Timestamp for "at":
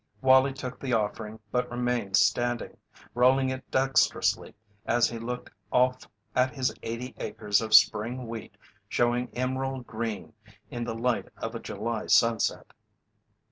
6.35-6.55